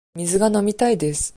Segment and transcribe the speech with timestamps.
[0.15, 1.29] 水が飲みたいです。